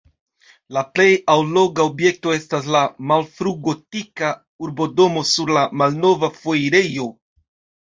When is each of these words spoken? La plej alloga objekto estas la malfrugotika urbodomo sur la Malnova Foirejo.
La 0.77 0.81
plej 0.93 1.09
alloga 1.33 1.85
objekto 1.89 2.33
estas 2.37 2.71
la 2.77 2.81
malfrugotika 3.13 4.33
urbodomo 4.69 5.25
sur 5.35 5.55
la 5.61 5.69
Malnova 5.85 6.35
Foirejo. 6.43 7.09